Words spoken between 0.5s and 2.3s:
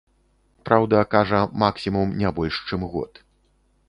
Праўда, кажа, максімум